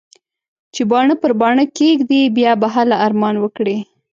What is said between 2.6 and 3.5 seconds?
به هله ارمان